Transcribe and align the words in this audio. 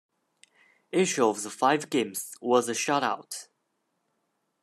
Each 0.91 1.19
of 1.19 1.43
the 1.43 1.51
five 1.51 1.91
games 1.91 2.31
was 2.41 2.67
a 2.67 2.71
shutout. 2.71 3.49